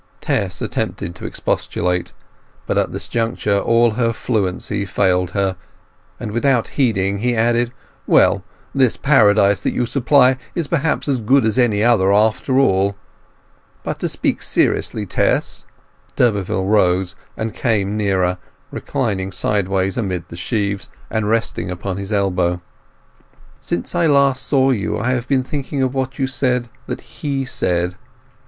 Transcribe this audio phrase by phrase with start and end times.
[0.19, 2.11] Tess attempted to expostulate,
[2.65, 5.55] but at this juncture all her fluency failed her,
[6.19, 7.71] and without heeding he added:
[8.07, 8.43] "Well,
[8.73, 12.95] this paradise that you supply is perhaps as good as any other, after all.
[13.83, 15.65] But to speak seriously, Tess."
[16.15, 18.39] D'Urberville rose and came nearer,
[18.71, 22.59] reclining sideways amid the sheaves, and resting upon his elbow.
[23.59, 27.45] "Since I last saw you, I have been thinking of what you said that he
[27.45, 27.93] said.